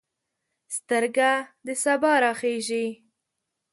[0.75, 1.31] سترګه
[1.65, 2.87] د سبا راخیژي